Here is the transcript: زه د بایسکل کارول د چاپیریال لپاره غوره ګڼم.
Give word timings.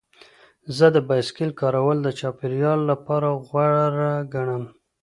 زه 0.77 0.85
د 0.95 0.97
بایسکل 1.07 1.49
کارول 1.61 1.97
د 2.03 2.07
چاپیریال 2.19 2.79
لپاره 2.91 3.27
غوره 3.45 4.11
ګڼم. 4.33 4.63